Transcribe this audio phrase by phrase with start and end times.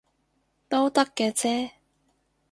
[0.67, 1.73] 都得嘅啫